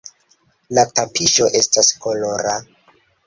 [0.77, 2.57] La tapiŝo estas kolora.